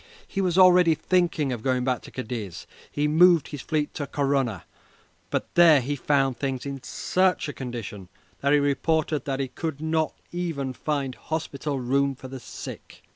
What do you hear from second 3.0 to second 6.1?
moved his fleet to Corunna, but there he